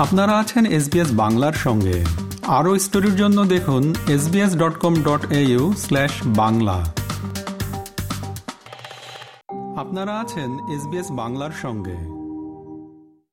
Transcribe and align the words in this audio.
আপনারা 0.00 0.38
আছেন 0.38 0.66
এসবিএস 0.66 1.08
বাংলার 1.12 1.52
সঙ্গে। 1.52 2.04
আরও 2.46 2.78
স্টোরির 2.78 3.16
জন্য 3.16 3.44
দেখুন 3.44 3.94
SBS 4.08 4.56
dot 4.56 4.78
com 4.78 4.94
dot 5.02 5.32
au 5.32 5.72
slash 5.72 6.10
Bangla. 6.26 6.94
আপনারা 9.76 10.20
আছেন 10.20 10.50
এসবিএস 10.76 11.06
বাংলার 11.10 11.50
সঙ্গে। 11.62 11.96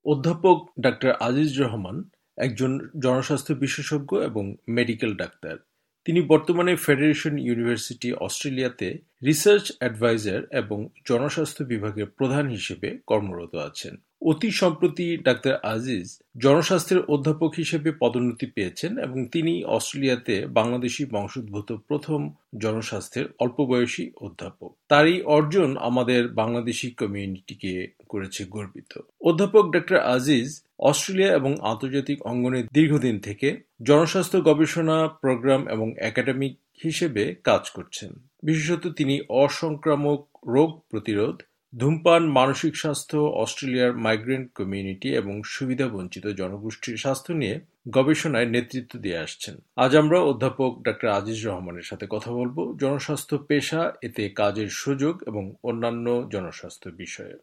অধ্যাপক 0.06 0.70
ডাক্তার 0.80 1.11
আজিজ 1.11 1.61
রহমান 1.61 2.04
একজন 2.38 2.89
জনস্বাস্থ্য 3.04 3.54
বিশেষজ্ঞ 3.54 4.18
এবং 4.18 4.56
মেডিকেল 4.68 5.15
ডাক্তার। 5.15 5.57
তিনি 6.06 6.21
বর্তমানে 6.21 6.75
ফেডারেশন 6.75 7.39
ইউনিভার্সিটি 7.39 8.14
অস্ট্রেলিয়াতে 8.14 8.97
রিসার্চ 9.25 9.71
অ্যাডভাইজার 9.79 10.42
এবং 10.52 10.88
জনস্বাস্থ্য 11.07 11.64
বিভাগের 11.64 12.06
প্রধান 12.06 12.47
হিসেবে 12.47 13.00
কর্মরত 13.07 13.56
আছেন। 13.56 13.96
অতি 14.21 14.52
সম্প্রতি 14.52 15.18
ডাক্তার 15.18 15.54
আজিজ 15.74 16.07
জনস্বাস্থ্যের 16.38 17.02
অধ্যাপক 17.06 17.52
হিসেবে 17.56 17.92
পদোন্নতি 17.92 18.46
পেয়েছেন 18.46 18.98
এবং 18.98 19.25
তিনি 19.25 19.64
অস্ট্রেলিয়াতে 19.64 20.36
বাংলাদেশি 20.46 21.06
বংশোদ্ভূত 21.06 21.71
প্রথম 21.88 22.20
জনস্বাস্থ্যের 22.60 23.25
অল্প 23.39 23.58
বয়সী 23.66 24.11
অধ্যাপক। 24.22 24.72
তার 24.88 25.08
এই 25.08 25.22
অর্জন 25.22 25.78
আমাদের 25.78 26.22
বাংলাদেশি 26.34 26.92
কমিউনিটিকে 26.92 27.74
করেছে 28.10 28.46
গর্বিত। 28.46 28.92
অধ্যাপক 29.22 29.66
ডাক্তার 29.72 30.00
আজিজ 30.16 30.61
অস্ট্রেলিয়া 30.80 31.32
এবং 31.34 31.52
আন্তর্জাতিক 31.61 32.17
অঙ্গনে 32.22 32.64
দীর্ঘদিন 32.73 33.20
থেকে 33.20 33.47
জনস্বাস্থ্য 33.84 34.39
গবেষণা 34.42 35.08
প্রোগ্রাম 35.08 35.61
এবং 35.67 35.88
একাডেমিক 36.00 36.53
হিসেবে 36.84 37.36
কাজ 37.44 37.70
করছেন। 37.70 38.11
বিশেষত 38.44 38.84
তিনি 38.88 39.16
অসংক্রামক 39.30 40.22
রোগ 40.47 40.70
প্রতিরোধ 40.92 41.36
ধূমপান, 41.76 42.31
মানসিক 42.31 42.76
স্বাস্থ্য, 42.76 43.17
অস্ট্রেলিয়ার 43.17 43.98
মাইগ্রেন্ট 43.98 44.53
কমিউনিটি 44.53 45.16
এবং 45.16 45.44
সুবিধাবঞ্চিত 45.45 46.28
জনগোষ্ঠীর 46.28 46.97
স্বাস্থ্য 46.97 47.33
নিয়ে 47.33 47.59
গবেষণায় 47.89 48.45
নেতৃত্ব 48.45 49.00
দিয়ে 49.00 49.17
আসছেন। 49.17 49.55
আজ 49.75 49.95
আমরা 49.95 50.19
অধ্যাপক 50.19 50.81
ডাক্তার 50.81 51.09
আজিজ 51.09 51.47
রহমানের 51.47 51.81
সাথে 51.81 52.08
কথা 52.09 52.31
বলব 52.31 52.78
জনস্বাস্থ্য 52.81 53.38
পেশা, 53.38 53.94
এতে 54.02 54.30
কাজের 54.30 54.67
সুযোগ 54.67 55.23
এবং 55.28 55.53
অন্যান্য 55.64 56.30
জনস্বাস্থ্য 56.31 56.89
বিষয়ে। 56.89 57.38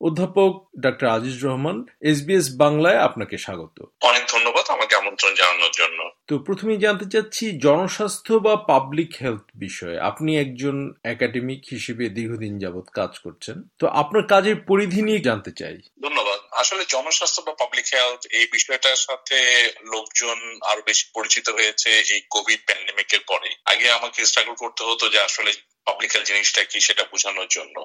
অধ্যাপক 0.00 0.68
ডাক্তার 0.78 1.08
আজিজ 1.08 1.44
রহমান 1.44 1.84
এসবিএস 2.00 2.56
বাংলায় 2.56 2.98
আপনাকে 2.98 3.38
স্বাগত। 3.38 3.82
অনেক 4.02 4.22
ধন্যবাদ 4.32 4.64
আমাকে 4.68 4.96
আমন্ত্রণ 4.96 5.34
জানানোর 5.34 5.70
জন্য। 5.78 6.10
তো 6.28 6.38
প্রথমেই 6.38 6.78
জানতে 6.78 7.04
চাচ্ছি, 7.12 7.58
জনস্বাস্থ্য 7.58 8.34
বা 8.34 8.56
পাবলিক 8.56 9.14
হেলথ 9.22 9.42
বিষয়ে। 9.54 10.00
আপনি 10.00 10.40
একজন 10.40 10.94
একাডেমিক 11.04 11.60
হিসেবে 11.70 12.08
দীর্ঘদিন 12.08 12.58
যাবৎ 12.58 12.86
কাজ 12.90 13.18
করছেন। 13.18 13.62
তো 13.78 13.86
আপনার 13.86 14.26
কাজের 14.26 14.56
পরিধি 14.56 15.02
নিয়ে 15.02 15.18
জানতে 15.18 15.50
চাই। 15.52 15.78
ধন্যবাদ। 16.02 16.40
আসলে 16.52 16.84
জনস্বাস্থ্য 16.88 17.42
বা 17.42 17.52
পাবলিক 17.52 17.84
হেলথ 17.94 18.26
এই 18.30 18.46
বিষয়টার 18.52 18.96
সাথে 18.96 19.38
লোকজন 19.92 20.38
আরও 20.64 20.82
বেশি 20.86 21.04
পরিচিত 21.14 21.48
হয়েছে 21.48 21.90
এই 21.90 22.22
কোভিড 22.30 22.60
প্যান্ডেমিকের 22.66 23.20
পরে 23.26 23.50
আগে 23.64 23.90
আমাকে 23.90 24.24
স্ট্রাগল 24.24 24.54
করতে 24.54 24.84
হতো 24.84 25.08
যে 25.08 25.20
আসলে 25.20 25.52
পাবলিক 25.84 26.10
হেলথ 26.12 26.26
জিনিসটা 26.26 26.64
কি 26.64 26.80
সেটা 26.80 27.04
বোঝানোর 27.04 27.46
জন্য। 27.50 27.84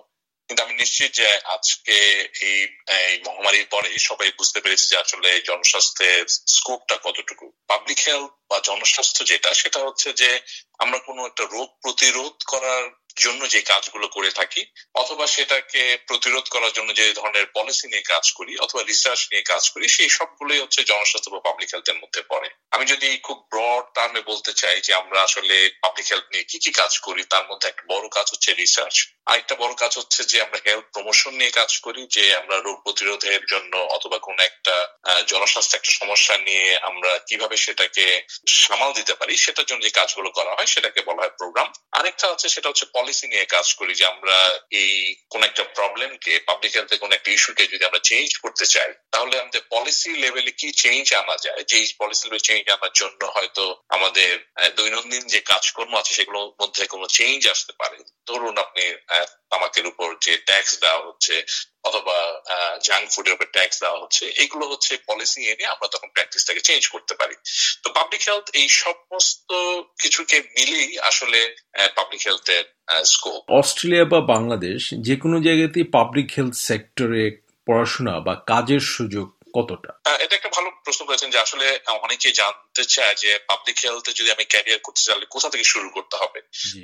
কিন্তু 0.51 0.63
আমি 0.63 0.73
নিশ্চিত 0.73 1.11
যে 1.13 1.27
আজকে 1.45 1.97
এই 2.41 2.59
এই 2.87 3.19
মহামারীর 3.27 3.67
পরে 3.71 3.99
সবাই 3.99 4.31
বুঝতে 4.37 4.61
পেরেছে 4.61 4.85
যে 4.87 4.97
আসলে 4.97 5.41
জনস্বাস্থ্যের 5.41 6.25
স্কোপটা 6.27 6.97
কতটুকু। 7.03 7.51
পাবলিক 7.67 7.99
হেলথ 8.07 8.31
বা 8.49 8.59
জনস্বাস্থ্য 8.63 9.25
যেটা, 9.25 9.53
সেটা 9.53 9.79
হচ্ছে 9.79 10.13
যে 10.13 10.39
আমরা 10.79 10.99
কোনো 10.99 11.25
একটা 11.25 11.43
রোগ 11.43 11.69
প্রতিরোধ 11.81 12.33
করার 12.47 12.83
জন্য 13.17 13.49
যে 13.49 13.61
কাজগুলো 13.61 14.07
করে 14.07 14.31
থাকি, 14.31 14.65
অথবা 14.93 15.27
সেটাকে 15.27 15.97
প্রতিরোধ 16.07 16.45
করার 16.49 16.71
জন্য 16.71 16.95
যে 16.95 17.13
ধরনের 17.13 17.45
পলিসি 17.55 17.87
নিয়ে 17.87 18.01
কাজ 18.01 18.31
করি, 18.31 18.57
অথবা 18.57 18.83
রিসার্চ 18.83 19.27
নিয়ে 19.31 19.41
কাজ 19.41 19.69
করি, 19.69 19.87
সেই 19.87 20.09
সবগুলোই 20.09 20.59
হচ্ছে 20.59 20.83
জনস্বাস্থ্য 20.83 21.31
বা 21.31 21.39
পাবলিক 21.39 21.69
হেলথের 21.73 21.95
মধ্যে 21.95 22.21
পড়ে। 22.21 22.49
আমি 22.71 22.85
যদি 22.85 23.17
খুব 23.17 23.47
ব্রড 23.51 23.85
টার্মে 23.95 24.21
বলতে 24.21 24.53
চাই 24.53 24.81
যে 24.81 24.93
আমরা 24.93 25.21
আসলে 25.21 25.69
পাবলিক 25.81 26.05
হেলথ 26.11 26.23
নিয়ে 26.31 26.43
কি 26.43 26.59
কি 26.59 26.71
কাজ 26.71 26.99
করি, 26.99 27.23
তার 27.23 27.47
মধ্যে 27.47 27.67
একটা 27.69 27.83
বড় 27.89 28.07
কাজ 28.07 28.31
হচ্ছে 28.31 28.53
রিসার্চ 28.53 28.95
আরেকটা 29.25 29.55
বড় 29.55 29.73
কাজ 29.73 29.97
হচ্ছে 29.97 30.23
যে 30.23 30.41
আমরা 30.41 30.59
হেলথ 30.65 30.85
প্রমোশন 30.93 31.33
নিয়ে 31.33 31.49
কাজ 31.49 31.77
করি, 31.79 32.07
যে 32.07 32.35
আমরা 32.35 32.57
রোগ 32.57 32.77
প্রতিরোধের 32.83 33.45
জন্য 33.45 33.77
অথবা 33.77 34.17
কোন 34.19 34.39
একটা 34.39 34.87
জনস্বাস্থ্য 35.27 35.77
একটা 35.77 35.91
সমস্যা 35.91 36.37
নিয়ে 36.37 36.77
আমরা 36.77 37.17
কীভাবে 37.17 37.57
সেটাকে 37.57 38.21
সামাল 38.47 38.93
দিতে 38.93 39.13
পারি, 39.13 39.37
সেটার 39.37 39.65
জন্য 39.65 39.81
যে 39.83 39.89
কাজগুলো 39.89 40.29
করা 40.29 40.55
হয়, 40.55 40.65
সেটাকে 40.65 41.01
বলা 41.01 41.21
হয় 41.21 41.33
প্রোগ্রাম 41.37 41.73
আরেকটা 41.91 42.27
হচ্ছে 42.27 42.49
সেটা 42.49 42.69
হচ্ছে 42.69 42.85
পলিসি 43.01 43.27
নিয়ে 43.27 43.45
কাজ 43.45 43.73
করি 43.73 43.93
যে 43.95 44.05
আমরা 44.05 44.37
এই 44.71 45.15
কোন 45.29 45.43
একটা 45.43 45.63
প্রবলেমকে 45.63 46.39
পাবলিক 46.45 46.71
হেলথে 46.75 46.97
কোন 46.97 47.11
একটা 47.11 47.31
ইস্যুকে 47.31 47.67
যদি 47.67 47.85
আমরা 47.85 47.99
চেঞ্জ 48.03 48.37
করতে 48.37 48.65
চাই, 48.65 48.93
তাহলে 49.11 49.41
আমাদের 49.41 49.60
পলিসি 49.71 50.11
লেভেলে 50.23 50.51
কি 50.59 50.67
চেঞ্জ 50.83 51.05
আনা 51.21 51.35
যায়? 51.45 51.61
যে 51.69 51.77
পলিসি 52.01 52.23
লেভেলে 52.25 52.47
চেঞ্জ 52.49 52.63
আনার 52.75 52.93
জন্য 53.01 53.21
হয়তো 53.35 53.63
আমাদের 53.95 54.31
দৈনন্দিন 54.77 55.23
যে 55.33 55.39
কাজকর্ম 55.51 55.93
আছে, 56.01 56.11
সেগুলোর 56.13 56.49
মধ্যে 56.61 56.83
কোনো 56.93 57.05
চেঞ্জ 57.17 57.41
আসতে 57.53 57.73
পারে। 57.81 57.97
ধরুন 58.29 58.55
আপনি 58.65 58.83
তামাকের 59.51 59.85
উপর 59.91 60.07
যে 60.25 60.33
ট্যাক্স 60.49 60.71
দেওয়া 60.83 61.01
হচ্ছে, 61.07 61.35
অথবা 61.83 62.17
জাঙ্ক 62.87 63.07
ফুডের 63.13 63.33
উপর 63.33 63.47
ট্যাক্স 63.57 63.75
দেওয়া 63.83 64.01
হচ্ছে, 64.03 64.25
এগুলো 64.43 64.65
হচ্ছে 64.71 64.93
পলিসি 65.09 65.41
এনে 65.51 65.65
আমরা 65.73 65.87
তখন 65.93 66.09
প্র্যাকটিসটাকে 66.15 66.61
চেঞ্জ 66.67 66.83
করতে 66.87 67.13
পারি। 67.21 67.35
তো 67.83 67.87
পাবলিক 67.97 68.21
হেলথ 68.27 68.45
এই 68.59 68.67
সমস্ত 68.83 69.49
কিছুকে 70.01 70.37
মিলেই 70.55 70.89
আসলে 71.09 71.39
পাবলিক 71.95 72.21
হেলথের 72.27 72.63
স্কোপ 73.13 73.41
অস্ট্রেলিয়া 73.61 74.05
বা 74.13 74.19
বাংলাদেশ 74.33 74.81
যে 75.07 75.15
কোনো 75.15 75.37
জায়গাতেই 75.47 75.85
পাবলিক 75.97 76.27
হেলথ 76.37 76.55
সেক্টরে 76.69 77.23
পড়াশোনা 77.67 78.13
বা 78.19 78.33
কাজের 78.51 78.83
সুযোগ 78.95 79.27
কতটা? 79.53 80.15
এটা 80.19 80.35
একটা 80.35 80.49
ভালো 80.49 80.69
প্রশ্ন 80.69 81.05
করেছেন 81.05 81.29
যে 81.29 81.39
আসলে 81.39 81.79
অনেকে 81.87 82.31
জানতে 82.75 82.95
চায় 82.95 83.15
যে 83.15 83.39
পাবলিক 83.47 83.77
হেলথে 83.83 84.11
যদি 84.13 84.31
আমি 84.31 84.45
ক্যারিয়ার 84.45 84.79
করতে 84.79 85.01
চাইলে 85.03 85.25
কোথা 85.29 85.49
থেকে 85.49 85.63
শুরু 85.63 85.89
করতে 85.89 86.15
হবে? 86.17 86.41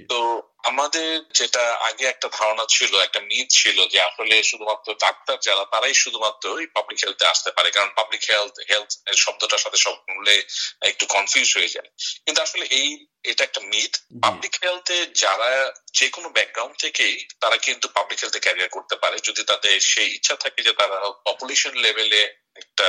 তো 0.10 0.44
আমাদের 0.64 1.22
যেটা 1.34 1.74
আগে 1.74 2.06
একটা 2.06 2.28
ধারণা 2.32 2.66
ছিল 2.70 2.96
একটা 2.96 3.20
মিথ 3.20 3.48
ছিল 3.50 3.88
যে 3.88 4.02
আসলে 4.02 4.44
শুধুমাত্র 4.44 4.94
ডাক্তার 4.94 5.38
যারা 5.40 5.66
তারাই 5.72 5.94
শুধুমাত্র 5.94 6.60
এই 6.60 6.68
পাবলিক 6.68 7.00
হেলথে 7.04 7.26
আসতে 7.26 7.52
পারে। 7.52 7.72
কারণ 7.72 7.90
পাবলিক 7.96 8.22
হেলথ 8.30 8.56
হেলথ 8.70 8.92
শব্দটার 9.18 9.58
সাথে 9.58 9.78
সব 9.78 9.96
মিলে 10.10 10.36
একটু 10.82 11.06
কনফিউজ 11.06 11.50
হয়ে 11.58 11.68
যায়। 11.68 11.90
কিন্তু 12.26 12.42
আসলে 12.42 12.66
এই 12.66 12.90
এটা 13.24 13.44
একটা 13.44 13.62
মিথ 13.64 13.94
পাবলিক 14.22 14.54
হেলথে 14.64 14.98
যারা 15.16 15.74
যে 15.94 16.08
কোনো 16.10 16.30
ব্যাকগ্রাউন্ড 16.30 16.76
থেকেই 16.78 17.16
তারা 17.42 17.58
কিন্তু 17.58 17.88
পাবলিক 17.88 18.20
হেলথে 18.20 18.40
ক্যারিয়ার 18.40 18.70
করতে 18.70 18.96
পারে। 18.96 19.18
যদি 19.24 19.44
তাদের 19.44 19.80
সেই 19.80 20.10
ইচ্ছা 20.16 20.36
থাকে 20.36 20.60
যে 20.62 20.74
তারা 20.74 20.98
পপুলেশন 21.26 21.74
লেভেলে 21.76 22.22
একটা 22.58 22.88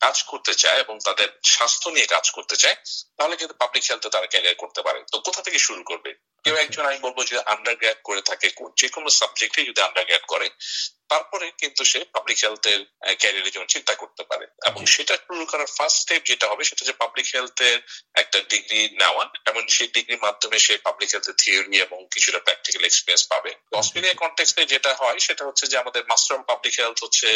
কাজ 0.00 0.22
করতে 0.22 0.52
চায় 0.54 0.80
এবং 0.80 0.98
তাদের 1.04 1.28
স্বাস্থ্য 1.44 1.88
নিয়ে 1.90 2.06
কাজ 2.06 2.26
করতে 2.30 2.39
চায়, 2.42 2.76
তাহলে 3.16 3.36
কিন্তু 3.36 3.54
পাবলিক 3.54 3.84
হেলথে 3.90 4.10
তারা 4.10 4.26
ক্যারিয়ার 4.26 4.54
করতে 4.54 4.82
পারে। 4.82 5.04
তো 5.12 5.18
কোথা 5.18 5.42
থেকে 5.42 5.58
শুরু 5.58 5.82
করবে? 5.82 6.14
কেউ 6.44 6.56
একজন 6.56 6.86
আমি 6.86 6.98
বলব 6.98 7.24
যে 7.24 7.40
আন্ডার 7.40 7.94
করে 8.04 8.22
থাকে, 8.22 8.50
যে 8.76 8.88
কোনো 8.88 9.10
সাবজেক্টে 9.10 9.64
যদি 9.64 9.80
আন্ডার 9.80 10.04
করে 10.28 10.50
তারপরে 11.10 11.46
কিন্তু 11.58 11.82
সে 11.84 12.00
পাবলিক 12.14 12.38
হেলথের 12.44 12.80
ক্যারিয়ারের 13.20 13.52
জন্য 13.52 13.66
চিন্তা 13.66 13.94
করতে 13.94 14.22
পারে। 14.30 14.44
এবং 14.66 14.86
সেটা 14.86 15.14
শুরু 15.26 15.44
করার 15.46 15.70
ফার্স্ট 15.76 15.98
স্টেপ 16.00 16.22
যেটা 16.24 16.46
হবে 16.48 16.62
সেটা 16.64 16.80
হচ্ছে 16.82 16.96
পাবলিক 17.02 17.26
হেলথের 17.34 17.78
একটা 18.14 18.38
ডিগ্রি 18.48 18.80
নেওয়া। 18.98 19.24
এবং 19.46 19.62
সেই 19.68 19.88
ডিগ্রির 19.88 20.22
মাধ্যমে 20.22 20.58
সে 20.58 20.74
পাবলিক 20.78 21.08
হেলথের 21.12 21.36
থিওরি 21.42 21.76
এবং 21.80 21.98
কিছুটা 22.10 22.38
প্র্যাকটিক্যাল 22.38 22.84
এক্সপিরিয়েন্স 22.84 23.24
পাবে। 23.26 23.50
অস্ট্রেলিয়া 23.72 24.14
কন্টেক্সটে 24.14 24.62
যেটা 24.64 24.90
হয় 24.94 25.18
সেটা 25.18 25.42
হচ্ছে 25.44 25.64
যে 25.66 25.76
আমাদের 25.78 26.02
মাস্টার 26.08 26.34
অফ 26.38 26.42
পাবলিক 26.46 26.74
হেলথ 26.80 26.98
হচ্ছে 27.04 27.28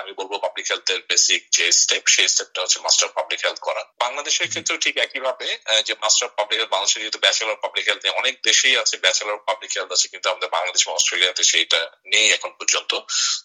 আমি 0.00 0.12
বলব 0.12 0.32
পাবলিক 0.38 0.66
হেলথের 0.70 1.00
বেসিক 1.08 1.40
যে 1.50 1.72
স্টেপ 1.72 2.04
সেই 2.06 2.28
স্টেপটা 2.28 2.60
হচ্ছে 2.62 2.78
মাস্টার 2.80 3.08
অফ 3.08 3.14
পাবলিক 3.14 3.40
হেলথ 3.44 3.58
করা। 3.58 3.82
বাংলাদেশের 3.98 4.48
ক্ষেত্রেও 4.48 4.78
ঠিক 4.78 4.94
একইভাবে 4.96 5.46
যে 5.84 5.94
মাস্টার 6.02 6.24
অফ 6.28 6.32
পাবলিক 6.36 6.58
হেলথ 6.60 6.70
বাংলাদেশে 6.70 7.00
যেহেতু 7.00 7.18
ব্যাচেলর 7.18 7.52
অফ 7.52 7.60
পাবলিক 7.60 7.84
হেলথ 7.88 8.02
অনেক 8.14 8.34
দেশেই 8.42 8.76
আছে 8.78 8.94
ব্যাচেলর 8.96 9.34
অফ 9.34 9.42
পাবলিক 9.46 9.70
হেলথ 9.76 9.90
আছে 9.92 10.06
কিন্তু 10.08 10.26
আমাদের 10.30 10.48
বাংলাদেশ 10.48 10.82
অস্ট্রেলিয়াতে 10.88 11.42
সেইটা 11.44 11.80
নেই 12.06 12.26
এখন 12.32 12.50
পর্যন্ত। 12.58 12.92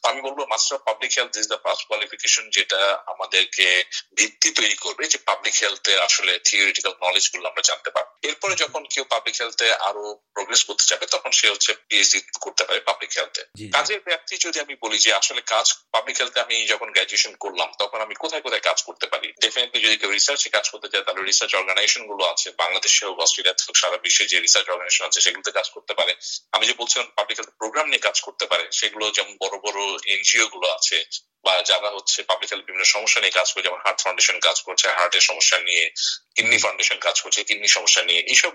আমি 0.04 0.22
বলব 0.22 0.40
master 0.50 0.76
of 0.76 0.82
public 0.86 1.12
health 1.18 1.38
is 1.38 1.48
the 1.48 1.60
first 1.64 1.88
qualification 1.88 2.50
যেটা 2.50 3.04
আমাদেরকে 3.08 3.84
ভিত্তি 4.18 4.50
তৈরি 4.50 4.76
করবে 4.76 5.08
যে 5.08 5.18
পাবলিক 5.18 5.54
হেলথে 5.64 5.98
আসলে 5.98 6.40
থিওরিটিক্যাল 6.40 6.94
নলেজগুলো 7.04 7.50
আমরা 7.50 7.62
জানতে 7.62 7.90
পারব। 7.90 8.10
এরপরে 8.24 8.56
যখন 8.56 8.86
কেউ 8.94 9.04
পাবলিক 9.04 9.36
হেলথে 9.42 9.74
আরও 9.74 10.20
প্রোগ্রেস 10.34 10.64
করতে 10.64 10.84
যাবে 10.88 11.06
তখন 11.06 11.32
সে 11.32 11.50
হচ্ছে 11.50 11.74
পিএইচডি 11.74 12.20
করতে 12.42 12.64
পারে 12.64 12.80
পাবলিক 12.80 13.12
হেলথে 13.18 13.44
কাজের 13.74 14.00
ব্যাপ্তি 14.00 14.38
যদি 14.38 14.60
আমি 14.60 14.76
বলি 14.82 15.00
যে 15.00 15.14
আসলে 15.14 15.42
কাজ 15.42 15.74
পাবলিক 15.92 16.18
হেলথে 16.18 16.40
আমি 16.42 16.68
যখন 16.68 16.92
গ্রাজুয়েশন 16.92 17.36
করলাম 17.36 17.72
তখন 17.80 18.02
আমি 18.02 18.16
কোথায় 18.16 18.42
কোথায় 18.42 18.62
কাজ 18.62 18.84
করতে 18.84 19.08
পারি? 19.08 19.34
ডেফিনেটলি 19.42 19.82
যদি 19.82 19.98
কেউ 19.98 20.12
রিসার্চে 20.12 20.50
কাজ 20.50 20.70
করতে 20.70 20.90
চায় 20.90 21.04
তাহলে 21.04 21.22
রিসার্চ 21.24 21.56
অর্গানাইজেশনগুলো 21.56 22.26
আছে। 22.26 22.52
বাংলাদেশে 22.58 23.06
হোক 23.06 23.20
অস্ট্রেলিয়াতে 23.20 23.64
হোক 23.68 23.76
সারা 23.76 23.98
বিশ্বে 23.98 24.26
যে 24.26 24.40
রিসার্চ 24.40 24.70
অর্গানাইজেশন 24.70 25.06
আছে 25.06 25.22
সেগুলোতে 25.22 25.52
কাজ 25.52 25.70
করতে 25.70 25.94
পারে। 25.94 26.16
আমি 26.52 26.68
যে 26.68 26.74
বলছিলাম 26.78 27.12
পাবলিক 27.16 27.40
হেলথ 27.40 27.50
প্রোগ্রাম 27.58 27.88
নিয়ে 27.88 28.00
কাজ 28.00 28.22
করতে 28.22 28.46
পারে 28.46 28.68
সেগুলো 28.72 29.12
যেমন 29.12 29.38
বড় 29.42 29.59
বড় 29.64 29.80
এনজিও 30.08 30.46
গুলো 30.48 30.68
আছে 30.74 30.98
বা 31.46 31.54
যারা 31.62 31.90
হচ্ছে 31.96 32.20
পাবলিক 32.24 32.50
হেলথ 32.52 32.64
বিভিন্ন 32.66 32.88
সমস্যা 32.96 33.20
নিয়ে 33.22 33.38
কাজ 33.40 33.48
করে 33.54 33.66
যেমন 33.68 33.80
হার্ট 33.86 34.00
ফাউন্ডেশন 34.04 34.38
কাজ 34.40 34.58
করছে 34.66 34.86
হার্টের 34.98 35.22
সমস্যা 35.22 35.58
নিয়ে 35.60 35.86
কিডনি 36.36 36.58
ফাউন্ডেশন 36.58 36.98
কাজ 36.98 37.22
করছে 37.24 37.40
কিডনি 37.44 37.68
সমস্যা 37.68 38.02
নিয়ে 38.02 38.22
এইসব 38.32 38.52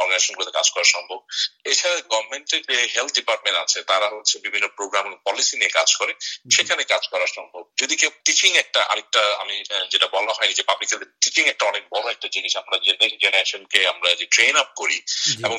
অর্গানাইজেশন 0.00 0.34
গুলোতে 0.34 0.52
কাজ 0.58 0.66
করা 0.70 0.84
সম্ভব। 0.94 1.18
এছাড়া 1.64 1.96
গভর্নমেন্টের 2.12 2.60
যে 2.68 2.76
হেলথ 2.94 3.12
ডিপার্টমেন্ট 3.14 3.58
আছে 3.64 3.78
তারা 3.82 4.06
হচ্ছে 4.14 4.34
বিভিন্ন 4.38 4.66
প্রোগ্রাম 4.68 5.06
পলিসি 5.26 5.54
নিয়ে 5.56 5.72
কাজ 5.78 5.88
করে 5.96 6.12
সেখানে 6.56 6.82
কাজ 6.84 7.02
করা 7.12 7.26
সম্ভব। 7.26 7.62
যদি 7.80 7.94
কেউ 7.96 8.10
টিচিং 8.24 8.50
একটা 8.56 8.80
আরেকটা 8.82 9.22
আমি 9.42 9.54
যেটা 9.90 10.06
বলা 10.06 10.32
হয়নি 10.32 10.54
যে 10.54 10.62
পাবলিক 10.62 10.88
হেলথ 10.92 11.08
টিচিং 11.20 11.44
একটা 11.46 11.64
অনেক 11.66 11.82
বড় 11.94 12.06
একটা 12.10 12.28
জিনিস 12.28 12.52
আমরা 12.56 12.76
যে 12.78 12.92
নেক্সট 13.00 13.18
জেনারেশনকে 13.24 13.80
আমরা 13.88 14.08
যে 14.14 14.26
ট্রেন 14.26 14.54
আপ 14.56 14.70
করি 14.76 14.98
এবং 15.44 15.56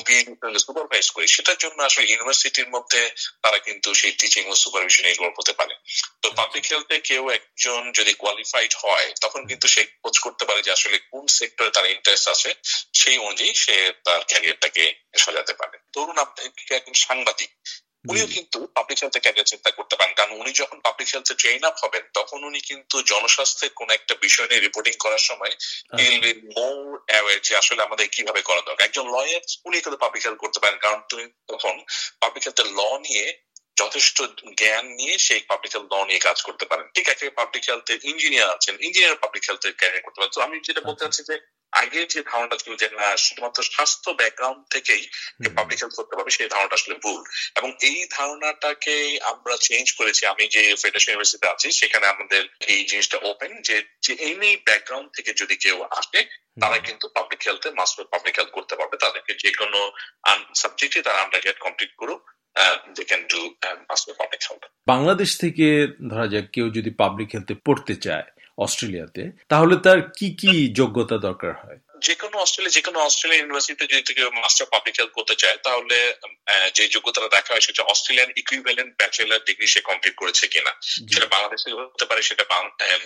সুপারভাইজ 0.66 1.06
করি 1.10 1.26
সেটার 1.28 1.58
জন্য 1.58 1.78
আসলে 1.82 2.04
ইউনিভার্সিটির 2.10 2.68
মধ্যে 2.68 3.00
তারা 3.42 3.58
কিন্তু 3.58 3.88
সেই 3.94 4.12
টিচিং 4.12 4.42
ও 4.50 4.54
সুপারভিশন 4.54 5.04
এগুলো 5.04 5.30
হতে 5.38 5.52
পারে। 5.52 5.74
তো 6.22 6.26
পাবলিক 6.30 6.64
হেলথে 6.72 7.00
কেউ 7.00 7.30
একজন 7.30 7.92
যদি 7.92 8.12
কোয়ালিফাইড 8.14 8.74
হয় 8.78 9.12
তখন 9.20 9.46
কিন্তু 9.46 9.68
সে 9.68 9.84
খোঁজ 9.84 10.18
করতে 10.18 10.44
পারে 10.44 10.62
যে 10.62 10.72
আসলে 10.72 10.98
কোন 10.98 11.26
সেক্টরে 11.26 11.70
তার 11.70 11.86
ইন্টারেস্ট 11.86 12.28
আছে 12.28 12.54
সেই 12.94 13.18
অনুযায়ী 13.18 13.54
সে 13.54 13.92
তার 14.04 14.20
ক্যারিয়ারটাকে 14.28 14.94
সাজাতে 15.18 15.54
পারে। 15.54 15.78
ধরুন 15.94 16.18
আপনি 16.18 16.74
একজন 16.74 16.92
সাংবাদিক 16.92 17.50
উনিও 18.08 18.26
কিন্তু 18.26 18.66
পাবলিক 18.66 18.98
হেলথে 19.02 19.20
ক্যারিয়ার 19.20 19.44
চিন্তা 19.44 19.70
করতে 19.70 19.96
পারেন। 19.96 20.14
কারণ 20.14 20.32
উনি 20.40 20.52
যখন 20.52 20.80
পাবলিক 20.80 21.08
হেলথে 21.14 21.34
ট্রেন 21.34 21.64
আপ 21.64 21.76
হবেন 21.84 22.02
তখন 22.14 22.44
উনি 22.44 22.60
কিন্তু 22.60 23.02
জনস্বাস্থ্যের 23.02 23.70
কোন 23.76 23.90
একটা 23.90 24.14
বিষয় 24.14 24.48
নিয়ে 24.48 24.60
রিপোর্টিং 24.60 24.94
করার 24.98 25.18
সময় 25.18 25.50
মোর 26.56 27.00
অ্যাওয়ার 27.06 27.40
যে 27.40 27.56
আসলে 27.56 27.82
আমাদের 27.82 28.08
কীভাবে 28.08 28.42
করা 28.42 28.60
দরকার। 28.60 28.86
একজন 28.86 29.06
লয়ার 29.10 29.40
উনি 29.64 29.80
কিন্তু 29.80 29.96
পাবলিক 29.96 30.26
হেলথ 30.26 30.38
করতে 30.38 30.60
পারেন। 30.60 30.78
কারণ 30.78 31.00
তুমি 31.08 31.24
তখন 31.48 31.84
পাবলিক 32.20 32.44
হেলথের 32.44 32.66
ল 32.66 32.98
নিয়ে 32.98 33.38
যথেষ্ট 33.80 34.16
জ্ঞান 34.60 34.84
নিয়ে 34.98 35.14
সেই 35.26 35.42
পাবলিক 35.50 35.70
হেলথ 35.74 35.88
ল 35.92 35.96
নিয়ে 36.04 36.22
কাজ 36.28 36.38
করতে 36.46 36.64
পারেন। 36.70 36.86
ঠিক 36.96 37.06
আছে 37.12 37.24
পাবলিক 37.40 37.62
হেলথ 37.68 37.86
ইঞ্জিনিয়ার 38.10 38.48
আছেন 38.56 38.74
ইঞ্জিনিয়ার 38.86 39.20
পাবলিক 39.22 39.44
হেলথের 39.48 39.74
ক্যারিয়ার 39.80 40.04
করতে 40.04 40.18
পারেন। 40.18 40.32
তো 40.36 40.40
আমি 40.46 40.56
যেটা 40.66 40.80
বলতে 40.80 41.00
চাচ্ছি 41.04 41.22
যে 41.28 41.36
আগের 41.72 42.06
যে 42.08 42.22
ধারণাটা 42.22 42.56
ছিল 42.56 42.76
যে 42.76 42.88
না 42.92 43.16
শুধুমাত্র 43.16 43.62
স্বাস্থ্য 43.62 44.10
ব্যাকগ্রাউন্ড 44.10 44.64
থেকেই 44.70 45.08
পাবলিক 45.56 45.78
হেলথ 45.82 45.94
করতে 45.94 46.16
পারবে 46.16 46.30
সেই 46.30 46.48
ধারণাটা 46.48 46.74
আসলে 46.74 46.94
ভুল। 47.02 47.22
এবং 47.56 47.72
এই 47.82 48.06
ধারণাটাকে 48.10 49.18
আমরা 49.22 49.56
চেঞ্জ 49.56 49.92
করেছি 49.92 50.26
আমি 50.26 50.48
যে 50.48 50.76
ফেডারেশন 50.82 51.12
ইউনিভার্সিটিতে 51.12 51.48
আছি 51.48 51.72
সেখানে 51.72 52.06
আমাদের 52.06 52.42
এই 52.66 52.84
জিনিসটা 52.84 53.18
ওপেন 53.22 53.62
যে 53.62 53.84
যে 54.02 54.14
এমনি 54.14 54.56
ব্যাকগ্রাউন্ড 54.56 55.08
থেকে 55.16 55.34
যদি 55.36 55.56
কেউ 55.56 55.82
আসে 55.82 56.26
তারা 56.60 56.78
কিন্তু 56.78 57.08
পাবলিক 57.08 57.40
হেলথে 57.46 57.70
মাস্টার 57.70 58.04
পাবলিক 58.10 58.38
হেলথ 58.38 58.50
করতে 58.50 58.76
পারবে। 58.76 58.96
তাদেরকে 58.96 59.34
যে 59.34 59.52
কোনো 59.52 59.92
সাবজেক্টে 60.54 61.02
তারা 61.02 61.22
আন্ডার 61.22 61.40
গ্রেড 61.40 61.58
কমপ্লিট 61.58 61.92
করুক 61.96 62.22
বাংলাদেশ 64.86 65.38
থেকে 65.38 65.86
ধরা 66.10 66.26
যাক 66.28 66.44
কেউ 66.52 66.70
যদি 66.70 66.90
পাবলিক 66.90 67.28
হেলথে 67.34 67.54
পড়তে 67.54 67.94
চায় 67.96 68.28
অস্ট্রেলিয়াতে 68.58 69.22
তাহলে 69.48 69.74
তার 69.76 69.98
কি 70.18 70.28
কি 70.34 70.52
যোগ্যতা 70.74 71.16
দরকার 71.18 71.52
হয়? 71.62 71.78
যে 72.06 72.14
কোনো 72.22 72.36
অস্ট্রেলিয়া 72.44 72.74
যে 72.76 72.82
কোনো 72.86 72.98
অস্ট্রেলিয়ান 73.08 73.40
ইউনিভার্সিটিতে 73.42 73.84
যদি 73.92 74.12
কেউ 74.14 74.28
মাস্টার 74.44 74.66
পাবলিক 74.72 74.94
হেলথ 74.98 75.12
করতে 75.18 75.34
চায় 75.42 75.58
তাহলে 75.66 75.98
যে 76.76 76.84
যোগ্যতাটা 76.94 77.28
দেখা 77.36 77.50
হয় 77.52 77.64
সেটা 77.66 77.82
অস্ট্রেলিয়ান 77.92 78.30
ইকুইভ্যালেন্ট 78.40 78.92
ব্যাচেলার 79.00 79.40
ডিগ্রি 79.48 79.66
সে 79.74 79.80
কমপ্লিট 79.88 80.14
করেছে 80.22 80.44
কিনা। 80.54 80.72
সেটা 81.12 81.26
বাংলাদেশ 81.34 81.60
থেকে 81.64 81.76
হতে 81.94 82.04
পারে 82.10 82.20
সেটা 82.28 82.44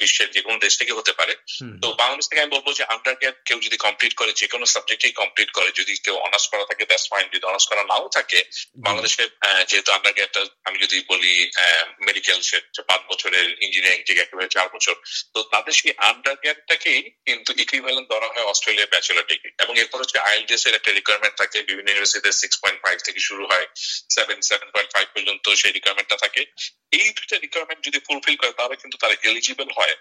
বিশ্বের 0.00 0.28
যে 0.34 0.40
কোনো 0.46 0.58
দেশ 0.64 0.72
থেকে 0.80 0.92
হতে 0.98 1.12
পারে। 1.18 1.34
তো 1.82 1.86
বাংলাদেশ 2.02 2.24
থেকে 2.28 2.42
আমি 2.42 2.52
বলব 2.56 2.68
যে 2.78 2.84
আন্ডার 2.94 3.14
গ্রেড 3.20 3.36
কেউ 3.48 3.58
যদি 3.66 3.76
কমপ্লিট 3.86 4.12
করে 4.20 4.32
যে 4.40 4.46
কোনো 4.52 4.64
সাবজেক্টেই 4.74 5.14
কমপ্লিট 5.20 5.50
করে 5.56 5.68
যদি 5.80 5.92
কেউ 6.04 6.16
অনার্স 6.26 6.46
করা 6.52 6.64
থাকে 6.70 6.84
দ্যাটস 6.90 7.06
ফাইন 7.10 7.26
যদি 7.34 7.44
অনার্স 7.50 7.66
করা 7.70 7.82
নাও 7.90 8.06
থাকে 8.16 8.38
বাংলাদেশে 8.86 9.22
যেহেতু 9.68 9.90
আন্ডার 9.92 10.12
গ্রেডটা 10.12 10.40
আমি 10.64 10.76
যদি 10.84 10.96
বলি 11.08 11.34
মেডিকেল 12.06 12.38
সে 12.48 12.58
পাঁচ 12.88 13.00
বছরের 13.10 13.46
ইঞ্জিনিয়ারিং 13.64 14.02
থেকে 14.08 14.20
একেবারে 14.22 14.48
চার 14.48 14.66
বছর 14.74 14.94
তো 15.34 15.38
তাদের 15.52 15.72
সেই 15.72 15.92
আন্ডার 16.10 16.34
গ্রেডটাকেই 16.42 17.00
কিন্তু 17.26 17.50
ইকুইভ্যালেন্ট 17.62 18.08
ধরা 18.12 18.28
হয় 18.32 18.48
অস্ট্রেলিয়া 18.52 18.81
ব্যাচেলার 18.86 19.26
ডিগ্রি 19.26 19.50
এবং 19.60 19.78
এরপর 19.78 20.00
হচ্ছে 20.00 20.18
আইএলটিএস 20.18 20.66
এর 20.66 20.74
একটা 20.74 20.92
রিকোয়ারমেন্ট 20.92 21.36
থাকে, 21.38 21.62
বিভিন্ন 21.62 21.88
ইউনিভার্সিটিতে 21.88 22.32
সিক্স 22.32 22.56
পয়েন্ট 22.62 22.80
ফাইভ 22.82 22.98
থেকে 22.98 23.20
শুরু 23.20 23.46
হয় 23.46 23.66
সেভেন 24.10 24.40
সেভেন 24.40 24.68
পয়েন্ট 24.70 24.92
ফাইভ 24.92 25.06
পর্যন্ত 25.14 25.50
সেই 25.50 25.72
রিকোয়ারমেন্টটা 25.72 26.16
থাকে। 26.16 26.42
এই 26.92 27.08
দুটা 27.12 27.36
রিকোয়ারমেন্ট 27.38 27.84
যদি 27.84 27.98
ফুলফিল 27.98 28.36
করে, 28.36 28.52
তাহলে 28.52 28.76
কিন্তু 28.76 28.96
তারা 28.96 29.14
এলিজিবল 29.22 29.68
হয়। 29.78 29.96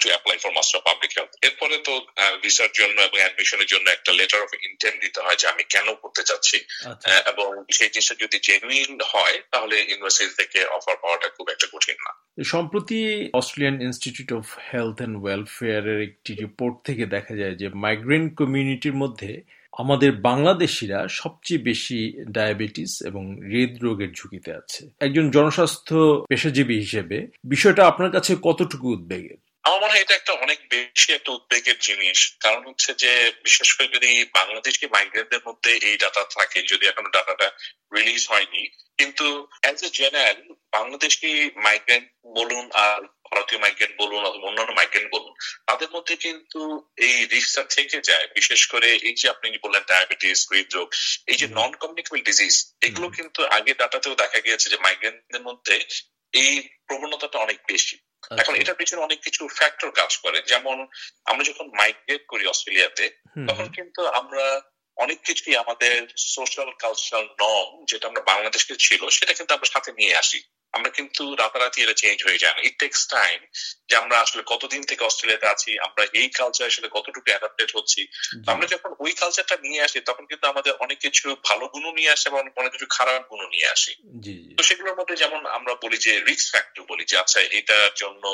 To 0.00 0.06
apply 0.08 0.38
for 0.42 0.52
master 0.58 0.80
public 0.84 1.10
health 1.16 1.32
এরপরে 1.46 1.76
তো 1.86 1.94
ভিসার 2.42 2.70
জন্য 2.74 2.96
এবং 3.00 3.18
অ্যাডমিশনের 3.22 3.66
জন্য 3.66 3.90
একটা 3.90 4.12
লেটার 4.12 4.40
অফ 4.42 4.50
ইন্টেন্ট 4.68 4.98
দিতে 5.04 5.20
হয় 5.20 5.36
যে 5.36 5.46
আমি 5.48 5.62
কেন 5.68 5.94
করতে 5.94 6.22
চাচ্ছি। 6.22 6.56
এবং 7.32 7.48
সেই 7.72 7.90
জিনিসটা 7.92 8.14
যদি 8.24 8.38
জেনুইন 8.42 8.92
হয় 9.12 9.36
তাহলে 9.50 9.74
ইউনিভার্সিটি 9.88 10.34
থেকে 10.42 10.58
অফার 10.64 10.96
পাওয়াটা 11.02 11.28
খুব 11.28 11.46
একটা 11.50 11.66
কঠিন 11.72 11.98
না। 12.06 12.12
সম্প্রতি 12.44 13.30
Australian 13.32 13.76
Institute 13.82 14.30
of 14.32 14.44
Health 14.72 14.96
and 14.96 15.16
ওয়েলফেয়ারের 15.22 16.00
একটি 16.02 16.34
রিপোর্ট 16.34 16.74
থেকে 16.86 17.06
দেখা 17.06 17.34
যায় 17.36 17.54
যে 17.54 17.68
মাইগ্রেন্ট 17.84 18.28
কমিউনিটির 18.34 18.94
মধ্যে 18.94 19.42
আমাদের 19.72 20.12
বাংলাদেশিরা 20.12 21.08
সবচেয়ে 21.08 21.60
বেশি 21.60 21.98
ডায়াবেটিস 22.30 22.92
এবং 23.06 23.22
হৃদরোগের 23.52 24.10
ঝুঁকিতে 24.12 24.50
আছে। 24.52 24.82
একজন 25.00 25.30
জনস্বাস্থ্য 25.30 25.96
পেশাজীবী 26.28 26.76
হিসেবে 26.78 27.18
বিষয়টা 27.44 27.82
আপনার 27.86 28.10
কাছে 28.10 28.32
কতটুকু 28.42 28.86
উদ্বেগের? 28.92 29.38
আমার 29.68 29.80
মনে 29.82 29.92
হয় 29.92 30.00
এটা 30.00 30.14
একটা 30.14 30.32
অনেক 30.32 30.58
বেশি 30.68 31.12
একটা 31.12 31.32
উদ্বেগের 31.32 31.78
জিনিস। 31.78 32.36
কারণ 32.40 32.62
হচ্ছে 32.66 32.94
যে 32.94 33.32
বিশেষ 33.42 33.68
করে 33.74 33.88
যদি 33.88 34.24
বাংলাদেশি 34.24 34.86
মাইগ্রেন্টদের 34.86 35.42
মধ্যে 35.46 35.70
এই 35.88 35.96
ডাটা 35.96 36.24
থাকে 36.24 36.62
যদি 36.62 36.86
এখনও 36.86 37.10
ডাটাটা 37.10 37.48
রিলিজ 37.94 38.28
হয়নি 38.28 38.62
কিন্তু 38.98 39.48
as 39.62 39.78
a 39.84 39.88
general 39.90 40.38
Bangladeshi 40.72 41.50
migrant 41.56 42.06
বলুন 42.36 42.70
আর 42.72 43.00
ভারতীয় 43.24 43.60
মাইগ্রেন্ট 43.60 43.94
বলুন 43.98 44.20
অথবা 44.24 44.48
অন্যান্য 44.48 44.72
মাইগ্রেন্ট 44.72 45.08
বলুন 45.12 45.32
তাদের 45.66 45.88
মধ্যে 45.90 46.16
কিন্তু 46.16 46.60
এই 46.96 47.26
রিস্কটা 47.26 47.62
থেকে 47.64 48.00
যায়। 48.00 48.26
বিশেষ 48.34 48.60
করে 48.66 48.88
এই 49.08 49.14
যে 49.14 49.28
আপনি 49.28 49.46
বললেন 49.58 49.84
ডায়াবেটিস 49.86 50.38
হৃদরোগ 50.52 50.88
এই 51.26 51.36
যে 51.36 51.46
নন 51.48 51.72
কমিউনিকেবল 51.72 52.20
ডিজিজ 52.22 52.54
এগুলো 52.82 53.06
কিন্তু 53.08 53.44
আগে 53.44 53.74
ডাটাতেও 53.74 54.14
দেখা 54.14 54.38
গিয়েছে 54.40 54.66
যে 54.70 54.76
মাইগ্রেন্টদের 54.76 55.42
মধ্যে 55.42 55.74
এই 56.32 56.52
প্রবণতাটা 56.86 57.38
অনেক 57.38 57.58
বেশি। 57.68 57.96
এখন 58.38 58.54
এটার 58.54 58.74
পিছনে 58.74 59.00
অনেক 59.00 59.24
কিছু 59.24 59.48
ফ্যাক্টর 59.48 59.90
কাজ 59.90 60.16
করে। 60.16 60.42
যেমন 60.42 60.86
আমরা 61.24 61.44
যখন 61.44 61.66
মাইগ্রেট 61.66 62.26
করি 62.28 62.46
অস্ট্রেলিয়াতে 62.46 63.10
তখন 63.48 63.68
কিন্তু 63.68 64.06
আমরা 64.06 64.60
অনেক 64.96 65.26
কিছুই 65.26 65.56
আমাদের 65.56 66.08
সোশ্যাল 66.16 66.70
কালচারাল 66.78 67.24
নর্ম 67.24 67.84
যেটা 67.88 68.08
আমরা 68.08 68.22
বাংলাদেশকে 68.22 68.74
ছিল 68.78 69.08
সেটা 69.08 69.32
কিন্তু 69.32 69.54
আমরা 69.54 69.66
সাথে 69.72 69.92
নিয়ে 69.92 70.16
আসি। 70.16 70.42
আমরা 70.72 70.90
কিন্তু 70.90 71.34
রাতারাতি 71.34 71.82
এটা 71.82 71.92
চেঞ্জ 71.92 72.18
হয়ে 72.26 72.38
যায় 72.38 72.54
না। 72.54 72.60
ইট 72.68 72.78
টেক্স 72.78 73.08
টাইম 73.08 73.38
যে 73.88 73.96
আমরা 73.96 74.20
আসলে 74.20 74.42
কতদিন 74.46 74.82
থেকে 74.82 75.04
অস্ট্রেলিয়াতে 75.04 75.46
আছি 75.46 75.78
আমরা 75.78 76.02
এই 76.12 76.28
কালচার 76.28 76.66
আসলে 76.66 76.88
কতটুকু 76.92 77.30
অ্যাডাপ্টেড 77.30 77.70
হচ্ছি। 77.76 78.06
আমরা 78.46 78.66
যখন 78.66 78.90
ওই 78.98 79.12
কালচারটা 79.12 79.56
নিয়ে 79.56 79.80
আসি 79.82 80.00
তখন 80.00 80.26
কিন্তু 80.26 80.46
আমাদের 80.48 80.72
অনেক 80.80 80.98
কিছু 80.98 81.36
ভালো 81.44 81.68
গুণও 81.68 81.92
নিয়ে 81.92 82.10
আসে 82.10 82.28
এবং 82.28 82.40
অনেক 82.56 82.72
কিছু 82.72 82.86
খারাপ 82.90 83.22
গুণও 83.30 83.48
নিয়ে 83.48 83.68
আসি। 83.68 83.92
তো 84.58 84.62
সেগুলোর 84.62 84.98
মধ্যে 84.98 85.16
যেমন 85.16 85.46
আমরা 85.46 85.74
বলি 85.74 85.98
যে 85.98 86.20
রিস্ক 86.20 86.46
ফ্যাক্টর 86.50 86.82
বলি 86.82 87.04
যে 87.04 87.16
আচ্ছা 87.18 87.40
এটার 87.40 87.90
জন্য 87.96 88.24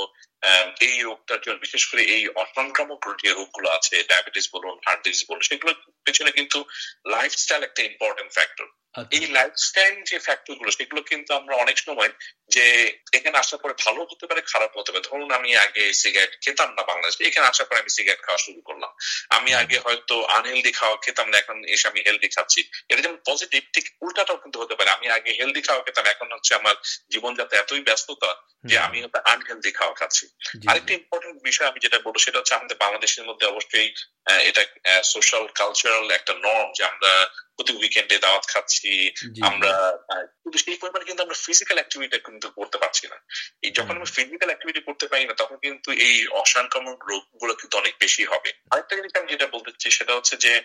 এই 0.81 1.03
রোগটার 1.03 1.41
জন্য 1.41 1.59
বিশেষ 1.59 1.87
করে 1.87 2.03
এই 2.03 2.29
অসংক্রামক 2.29 3.01
যে 3.23 3.31
রোগগুলো 3.33 3.71
আছে 3.71 4.05
ডায়াবেটিস 4.09 4.47
বলুন 4.53 4.75
হার্ট 4.87 5.01
ডিজিজ 5.05 5.25
বলুন 5.29 5.41
সেগুলোর 5.41 5.77
পেছনে 6.05 6.31
কিন্তু 6.31 6.59
লাইফস্টাইল 7.07 7.63
একটা 7.63 7.83
ইম্পর্টেন্ট 7.83 8.33
ফ্যাক্টর 8.33 8.67
এই 8.95 9.27
লাইফস্টাইল 9.27 10.03
যে 10.03 10.19
ফ্যাক্টরগুলো 10.19 10.71
সেগুলো 10.71 11.03
কিন্তু 11.03 11.35
আমরা 11.35 11.57
অনেক 11.57 11.79
সময় 11.79 12.11
যে 12.49 12.65
এখানে 13.13 13.39
আসার 13.39 13.59
পরে 13.59 13.75
ভালো 13.85 14.01
হতে 14.11 14.27
পারে 14.27 14.41
খারাপ 14.41 14.79
হতে 14.79 14.93
পারে। 14.93 15.05
ধরুন 15.11 15.31
আমি 15.33 15.57
আগে 15.57 15.93
সিগারেট 15.93 16.41
খেতাম 16.41 16.71
না 16.75 16.83
বাংলাদেশে 16.83 17.25
এখানে 17.25 17.47
আসার 17.47 17.67
পরে 17.67 17.81
আমি 17.81 17.91
সিগারেট 17.91 18.21
খাওয়া 18.23 18.39
শুরু 18.39 18.61
করলাম। 18.61 18.91
আমি 19.31 19.55
আগে 19.55 19.79
হয়তো 19.79 20.25
আনহেলদি 20.25 20.73
খাওয়া 20.73 20.97
খেতাম 20.97 21.31
না 21.31 21.39
এখন 21.39 21.65
এসে 21.65 21.89
আমি 21.89 22.01
হেলদি 22.07 22.29
খাচ্ছি। 22.29 22.61
এটা 22.89 23.01
যেমন 23.03 23.19
পজিটিভ 23.29 23.63
ঠিক 23.73 23.85
উল্টাটাও 24.03 24.37
কিন্তু 24.37 24.61
হতে 24.61 24.75
পারে। 24.75 24.91
আমি 24.91 25.09
আগে 25.09 25.31
হেলদি 25.33 25.61
খাওয়া 25.61 25.83
খেতাম 25.83 26.07
এখন 26.07 26.33
হচ্ছে 26.33 26.55
আমার 26.55 26.77
জীবনযাত্রা 27.11 27.59
এতই 27.59 27.81
ব্যস্ততা 27.81 28.31
যে 28.65 28.79
আমি 28.79 29.05
আনহেলদি 29.25 29.71
খাওয়া 29.73 29.95
খাচ্ছি। 29.95 30.29
আরেকটা 30.67 30.95
ইম্পর্টেন্ট 30.95 31.43
বিষয় 31.43 31.69
আমি 31.69 31.81
যেটা 31.81 31.99
বলব 31.99 32.17
সেটা 32.17 32.39
হচ্ছে 32.39 32.55
আমাদের 32.55 32.77
বাংলাদেশের 32.77 33.25
মধ্যে 33.25 33.47
অবশ্যই 33.47 33.95
এটা 34.29 34.63
সোশ্যাল 35.03 35.47
কালচারাল 35.47 36.11
একটা 36.11 36.35
নর্ম 36.35 36.73
যে 36.77 36.85
আমরা 36.85 37.27
প্রতি 37.57 37.73
উইকেন্ডে 37.73 38.19
দাওয়াত 38.19 38.45
খাচ্ছি। 38.49 39.13
আমরা 39.43 39.99
কিন্তু 40.43 40.59
সেই 40.59 40.75
পরিমাণে 40.75 41.05
কিন্তু 41.05 41.23
আমরা 41.23 41.35
ফিজিক্যাল 41.35 41.77
অ্যাক্টিভিটি 41.77 42.19
কিন্তু 42.19 42.51
করতে 42.51 42.79
পারছি 42.79 43.09
না। 43.09 43.17
এই 43.63 43.71
যখন 43.71 43.91
আমরা 43.91 44.05
ফিজিক্যাল 44.05 44.49
অ্যাক্টিভিটি 44.49 44.81
করতে 44.81 45.07
পারি 45.07 45.25
না 45.25 45.35
তখন 45.35 45.57
কিন্তু 45.57 45.93
এই 45.93 46.27
অসংক্রামক 46.27 47.05
রোগগুলো 47.05 47.55
কিন্তু 47.55 47.79
অনেক 47.79 47.95
বেশি 48.01 48.25
হবে। 48.25 48.53
আরেকটা 48.71 48.97
জিনিস 48.97 49.17
আমি 49.17 49.29
যেটা 49.31 49.47
বলতে 49.47 49.71
চাই 49.79 49.91
সেটা 49.91 50.15
হচ্ছে 50.15 50.37
যে 50.37 50.63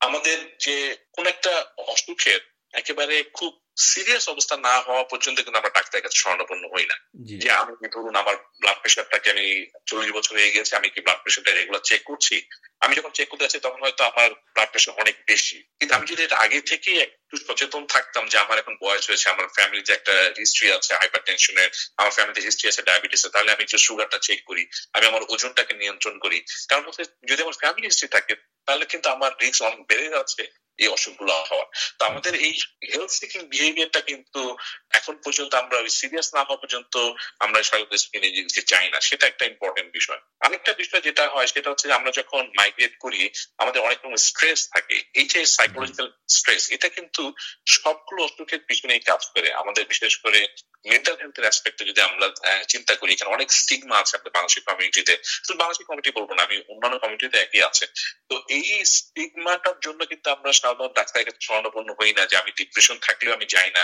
আমাদের 0.00 0.56
যে 0.58 0.96
কোন 1.12 1.26
একটা 1.26 1.66
অসুখের 1.78 2.40
একেবারে 2.72 3.24
খুব 3.32 3.63
সিরিয়াস 3.76 4.28
অবস্থা 4.28 4.56
না 4.56 4.80
হওয়া 4.80 5.04
পর্যন্ত 5.04 5.40
কিন্তু 5.40 5.58
আমরা 5.58 5.70
ডাক্তারের 5.74 6.02
কাছে 6.02 6.18
স্বর্ণপন্ন 6.18 6.68
হই 6.74 6.86
না। 6.86 6.96
যে 7.38 7.50
আমি 7.50 7.88
ধরুন 7.88 8.14
আমার 8.14 8.36
ব্লাড 8.36 8.76
প্রেশারটাকে 8.80 9.30
আমি 9.30 9.66
চল্লিশ 9.86 10.12
বছর 10.12 10.36
হয়ে 10.36 10.50
গেছে 10.50 10.76
আমি 10.76 10.88
কি 10.88 11.00
ব্লাড 11.00 11.22
প্রেশারটা 11.22 11.52
রেগুলার 11.52 11.80
চেক 11.84 12.02
করছি? 12.04 12.42
আমি 12.80 12.96
যখন 12.96 13.10
চেক 13.10 13.28
করতে 13.28 13.44
যাচ্ছি 13.44 13.60
তখন 13.60 13.80
হয়তো 13.80 14.04
আমার 14.04 14.30
ব্লাড 14.30 14.70
প্রেশার 14.70 14.94
অনেক 14.94 15.16
বেশি। 15.26 15.62
কিন্তু 15.62 15.94
আমি 15.94 16.06
যদি 16.06 16.22
এটা 16.22 16.36
আগে 16.36 16.60
থেকে 16.60 16.98
একটু 16.98 17.36
সচেতন 17.36 17.86
থাকতাম 17.86 18.28
যে 18.28 18.38
আমার 18.38 18.58
এখন 18.58 18.76
বয়স 18.82 19.08
হয়েছে 19.08 19.30
আমার 19.30 19.46
ফ্যামিলিতে 19.48 19.92
একটা 19.92 20.12
হিস্ট্রি 20.38 20.72
আছে 20.72 20.94
হাইপার 20.94 21.24
টেনশনের 21.24 21.70
আমার 21.96 22.10
ফ্যামিলিতে 22.10 22.40
হিস্ট্রি 22.40 22.68
আছে 22.68 22.82
ডায়াবেটিসের 22.82 23.30
তাহলে 23.30 23.52
আমি 23.52 23.62
একটু 23.62 23.78
সুগারটা 23.78 24.18
চেক 24.22 24.44
করি 24.46 24.66
আমি 24.92 25.06
আমার 25.06 25.22
ওজনটাকে 25.28 25.74
নিয়ন্ত্রণ 25.74 26.18
করি। 26.18 26.44
কারণ 26.68 26.84
হচ্ছে 26.86 27.04
যদি 27.28 27.42
আমার 27.42 27.54
ফ্যামিলি 27.60 27.86
হিস্ট্রি 27.86 28.08
থাকে 28.08 28.34
তাহলে 28.66 28.84
কিন্তু 28.84 29.10
আমার 29.10 29.32
রিস্ক 29.42 29.62
অনেক 29.62 29.86
বেড়ে 29.88 30.08
যাচ্ছে। 30.08 30.63
এই 30.78 30.88
অসুখগুলো 30.88 31.32
হওয়ার। 31.32 31.66
তো 31.98 32.04
আমাদের 32.04 32.34
এই 32.34 32.60
হেলথ 32.94 33.10
সিকিং 33.10 33.42
বিহেভিয়ারটা 33.42 34.00
কিন্তু 34.00 34.56
এখন 34.90 35.16
পর্যন্ত 35.16 35.54
আমরা 35.54 35.78
ওই 35.78 35.88
সিরিয়াস 35.88 36.34
না 36.34 36.40
হওয়া 36.40 36.56
পর্যন্ত 36.56 37.12
আমরা 37.40 37.62
স্কিনে 37.96 38.30
জিনিসকে 38.30 38.62
চাই 38.62 38.90
না। 38.90 39.00
সেটা 39.00 39.26
একটা 39.26 39.44
ইম্পর্টেন্ট 39.44 39.92
বিষয়। 39.92 40.18
আরেকটা 40.40 40.72
বিষয় 40.72 41.00
যেটা 41.00 41.28
হয় 41.28 41.46
সেটা 41.46 41.70
হচ্ছে 41.70 41.92
আমরা 41.92 42.10
যখন 42.10 42.50
মাইগ্রেট 42.58 42.98
করি 43.00 43.30
আমাদের 43.58 43.82
অনেক 43.82 43.98
রকম 43.98 44.16
স্ট্রেস 44.16 44.68
থাকে। 44.74 45.02
এই 45.14 45.24
যে 45.24 45.46
সাইকোলজিক্যাল 45.46 46.12
স্ট্রেস 46.28 46.70
এটা 46.70 46.88
কিন্তু 46.88 47.32
সবগুলো 47.68 48.24
অসুখের 48.24 48.58
পিছনেই 48.58 49.00
কাজ 49.00 49.26
করে। 49.34 49.52
আমাদের 49.52 49.86
বিশেষ 49.86 50.16
করে 50.16 50.48
মেন্টাল 50.90 51.16
হেলথের 51.20 51.46
অ্যাসপেক্টে 51.46 51.82
যদি 51.90 52.00
আমরা 52.08 52.26
চিন্তা 52.72 52.94
করি, 53.00 53.10
এখানে 53.12 53.34
অনেক 53.36 53.48
স্টিগমা 53.60 53.96
আছে 54.02 54.12
আমাদের 54.16 54.34
বাংলাদেশের 54.36 54.64
কমিউনিটিতে 54.68 55.14
শুধু 55.44 55.56
বাংলাদেশের 55.60 55.88
কমিটি 55.90 56.10
বলব 56.18 56.30
না, 56.36 56.42
আমি 56.48 56.56
অন্যান্য 56.72 56.96
কমিউনিটিতে 57.02 57.38
একই 57.44 57.62
আছে। 57.70 57.84
তো 58.28 58.34
এই 58.56 58.68
স্টিগমাটার 58.96 59.76
জন্য 59.86 60.00
কিন্তু 60.10 60.26
আমরা 60.34 60.50
সাধারণত 60.60 60.92
ডাক্তারের 60.98 61.26
কাছে 61.28 61.40
স্বর্ণপন্ন 61.48 61.88
হই 61.98 62.12
না 62.18 62.22
যে 62.30 62.36
আমি 62.42 62.50
ডিপ্রেশন 62.60 62.96
থাকলেও 63.06 63.36
আমি 63.36 63.46
যাই 63.54 63.70
না। 63.76 63.82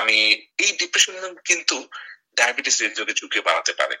আমি 0.00 0.16
এই 0.64 0.70
ডিপ্রেশন 0.80 1.14
কিন্তু 1.48 1.76
ডায়াবেটিস 2.38 2.76
এর 2.84 2.92
যদি 3.00 3.12
ঝুঁকি 3.20 3.40
বাড়াতে 3.48 3.72
পারে। 3.80 3.96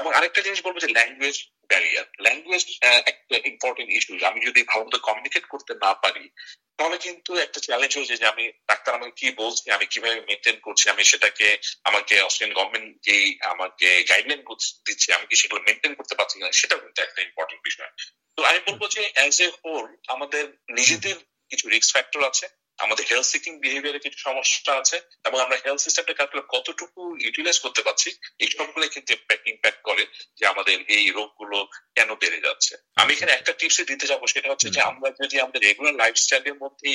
এবং 0.00 0.10
আরেকটা 0.18 0.40
জিনিস 0.46 0.60
বলব 0.66 0.76
যে 0.84 0.88
ল্যাঙ্গুয়েজ 0.98 1.36
ব্যারিয়ার 1.70 2.06
ল্যাঙ্গুয়েজ 2.24 2.62
একটা 3.12 3.36
ইম্পর্টেন্ট 3.50 3.88
ইস্যু 3.96 4.12
আমি 4.30 4.40
যদি 4.48 4.60
ভালো 4.70 4.82
মতো 4.86 4.98
কমিউনিকেট 5.08 5.44
করতে 5.52 5.72
না 5.84 5.90
পারি 6.02 6.24
তাহলে 6.78 6.98
কিন্তু 6.98 7.36
একটা 7.36 7.60
চ্যালেঞ্জ 7.60 7.96
হয়েছে 7.96 8.16
যে 8.16 8.26
আমি 8.26 8.52
ডাক্তার 8.68 8.94
আমাকে 8.94 9.10
কি 9.10 9.30
বলছি, 9.30 9.70
আমি 9.70 9.86
কীভাবে 9.86 10.20
মেনটেন 10.20 10.56
করছি, 10.62 10.90
আমি 10.90 11.04
সেটাকে 11.04 11.58
আমাকে 11.84 12.20
অস্ট্রেলিয়ান 12.20 12.58
গভর্নমেন্ট 12.58 13.02
যে 13.02 13.38
আমাকে 13.42 14.02
গাইডলাইন 14.02 14.42
দিচ্ছে, 14.86 15.12
আমি 15.12 15.26
কি 15.26 15.36
সেগুলো 15.36 15.60
মেনটেন 15.62 15.94
করতে 15.94 16.14
পারছি 16.14 16.38
না 16.38 16.52
সেটা 16.52 16.76
কিন্তু 16.76 17.02
একটা 17.02 17.22
ইম্পর্টেন্ট 17.22 17.62
বিষয়। 17.62 17.90
তো 18.36 18.42
আমি 18.42 18.58
বলব 18.66 18.88
যে 18.90 19.10
অ্যাজ 19.14 19.42
এ 19.42 19.48
হোল 19.64 19.96
আমাদের 20.08 20.44
নিজেদের 20.70 21.16
কিছু 21.50 21.68
রিস্ক 21.68 21.92
ফ্যাক্টর 21.92 22.22
আছে। 22.24 22.46
আমাদের 22.84 23.04
হেলথ 23.10 23.26
সিকিং 23.26 23.52
বিহেভিয়ারে 23.60 23.98
কিছু 23.98 24.18
সমস্যা 24.18 24.72
আছে 24.76 24.96
এবং 25.24 25.38
আমরা 25.40 25.56
হেলথ 25.56 25.80
সিস্টেমটাকে 25.80 26.22
আসলে 26.22 26.42
কতটুকু 26.48 27.00
ইউটিলাইজ 27.20 27.58
করতে 27.58 27.80
পারছি 27.82 28.08
এই 28.38 28.48
সবগুলো 28.50 28.84
কিন্তু 28.88 29.10
ইম্প্যাক্ট 29.46 29.80
করে 29.82 30.04
যে 30.38 30.44
আমাদের 30.46 30.76
এই 30.88 31.06
রোগগুলো 31.10 31.58
কেন 31.94 32.08
বেড়ে 32.14 32.40
যাচ্ছে। 32.40 32.72
আমি 32.96 33.10
এখানে 33.12 33.32
একটা 33.32 33.52
টিপস 33.52 33.78
দিতে 33.80 34.06
যাব 34.06 34.20
সেটা 34.26 34.48
হচ্ছে 34.50 34.68
যে 34.70 34.80
আমরা 34.80 35.08
যদি 35.22 35.36
আমাদের 35.40 35.60
রেগুলার 35.62 35.94
লাইফস্টাইলের 35.94 36.54
মধ্যে 36.54 36.90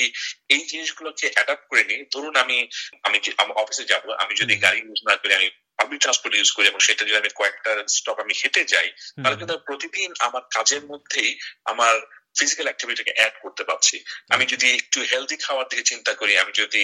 এই 0.48 0.62
জিনিসগুলোকে 0.66 1.26
অ্যাডাপ্ট 1.34 1.64
করে 1.68 1.82
নিই 1.84 2.00
ধরুন 2.14 2.34
আমি 2.36 2.58
আমি 3.02 3.16
অফিসে 3.54 3.84
যাব 3.84 4.04
আমি 4.22 4.32
যদি 4.34 4.54
গাড়ি 4.56 4.80
ইউজ 4.80 5.00
না 5.08 5.14
করি 5.16 5.32
আমি 5.34 5.48
পাবলিক 5.78 6.00
ট্রান্সপোর্ট 6.00 6.34
ইউজ 6.34 6.50
করি 6.50 6.66
এবং 6.68 6.80
সেটা 6.80 7.02
যদি 7.04 7.18
আমি 7.18 7.30
কয়েকটা 7.34 7.70
স্টপ 7.88 8.16
আমি 8.18 8.34
হেঁটে 8.40 8.62
যাই 8.64 8.88
তাহলে 9.16 9.36
কিন্তু 9.36 9.56
প্রতিদিন 9.58 10.10
আমার 10.18 10.42
কাজের 10.54 10.82
মধ্যেই 10.86 11.30
আমার 11.64 11.94
ফিজিক্যাল 12.38 12.66
অ্যাক্টিভিটিকে 12.68 13.12
অ্যাড 13.18 13.34
করতে 13.42 13.62
পারছি। 13.70 13.96
আমি 14.34 14.44
যদি 14.52 14.66
একটু 14.78 14.98
হেলদি 15.10 15.36
খাওয়ার 15.44 15.66
দিকে 15.70 15.84
চিন্তা 15.90 16.12
করি 16.20 16.32
আমি 16.42 16.52
যদি 16.62 16.82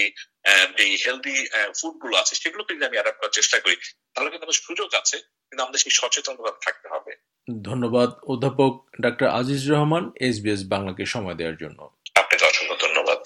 এই 0.85 0.93
হেলদি 1.05 1.37
ফুডগুলো 1.79 2.15
আছে 2.23 2.35
সেগুলোকে 2.43 2.73
যদি 2.77 2.85
আমি 2.89 2.97
অ্যাডাপ্ট 2.99 3.19
করার 3.21 3.37
চেষ্টা 3.39 3.57
করি 3.65 3.77
তাহলে 4.15 4.29
কিন্তু 4.31 4.47
আমার 4.47 4.61
সুযোগ 4.67 4.89
আছে 5.01 5.17
কিন্তু 5.49 5.63
আমাদের 5.65 5.81
সেই 5.85 5.95
সচেতনতা 6.01 6.53
থাকতে 6.67 6.87
হবে। 6.95 7.13
ধন্যবাদ 7.69 8.11
অধ্যাপক 8.33 8.73
ডাক্তার 9.05 9.29
আজিজ 9.39 9.63
রহমান 9.73 10.05
এসবিএস 10.29 10.63
বাংলাকে 10.73 11.05
সময় 11.15 11.37
দেওয়ার 11.41 11.57
জন্য। 11.63 11.79
আপনাকে 12.21 12.45
অসংখ্য 12.51 12.77
ধন্যবাদ। 12.85 13.21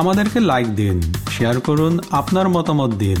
আমাদেরকে 0.00 0.38
লাইক 0.50 0.68
দিন 0.80 0.96
শেয়ার 1.34 1.56
করুন 1.68 1.92
আপনার 2.20 2.46
মতামত 2.56 2.92
দিন। 3.04 3.20